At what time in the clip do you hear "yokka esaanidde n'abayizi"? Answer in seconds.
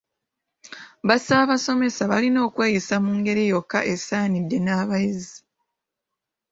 3.51-5.37